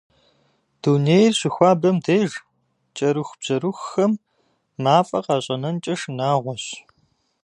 [0.81, 2.31] Дунейр щыхуабэм деж
[2.95, 4.11] кӏэрыхубжьэрыхухэм
[4.83, 6.63] мафӏэ къащӏэнэнкӏэ шынагъуэщ.